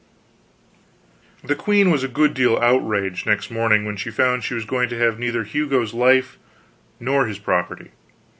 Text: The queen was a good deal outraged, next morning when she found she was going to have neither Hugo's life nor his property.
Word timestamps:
The 1.43 1.53
queen 1.53 1.91
was 1.91 2.03
a 2.03 2.07
good 2.07 2.33
deal 2.33 2.57
outraged, 2.57 3.27
next 3.27 3.51
morning 3.51 3.85
when 3.85 3.97
she 3.97 4.09
found 4.09 4.43
she 4.43 4.55
was 4.55 4.65
going 4.65 4.89
to 4.89 4.97
have 4.97 5.19
neither 5.19 5.43
Hugo's 5.43 5.93
life 5.93 6.39
nor 6.99 7.27
his 7.27 7.37
property. 7.37 7.91